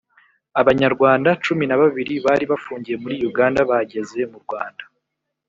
[0.61, 4.83] abanyarwanda cumin na babiri bari bafungiye muri Uganda bageze mu Rwanda